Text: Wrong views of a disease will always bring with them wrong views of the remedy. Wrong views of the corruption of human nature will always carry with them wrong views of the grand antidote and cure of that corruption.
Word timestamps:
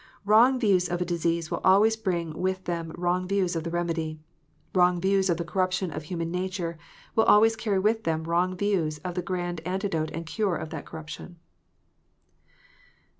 Wrong 0.25 0.59
views 0.59 0.89
of 0.89 0.99
a 0.99 1.05
disease 1.05 1.51
will 1.51 1.61
always 1.63 1.95
bring 1.95 2.33
with 2.33 2.63
them 2.63 2.91
wrong 2.97 3.27
views 3.27 3.55
of 3.55 3.63
the 3.63 3.69
remedy. 3.69 4.19
Wrong 4.73 4.99
views 4.99 5.29
of 5.29 5.37
the 5.37 5.45
corruption 5.45 5.91
of 5.91 6.05
human 6.05 6.31
nature 6.31 6.79
will 7.15 7.25
always 7.25 7.55
carry 7.55 7.77
with 7.77 8.03
them 8.03 8.23
wrong 8.23 8.57
views 8.57 8.97
of 9.05 9.13
the 9.13 9.21
grand 9.21 9.61
antidote 9.63 10.09
and 10.09 10.25
cure 10.25 10.55
of 10.55 10.71
that 10.71 10.87
corruption. 10.87 11.37